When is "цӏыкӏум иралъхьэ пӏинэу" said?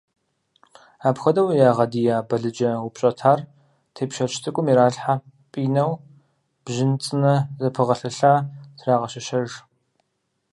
4.41-5.91